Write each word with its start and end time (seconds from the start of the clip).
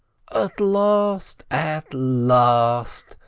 "At 0.31 0.59
last, 0.59 1.45
at 1.51 1.93
last 1.93 3.17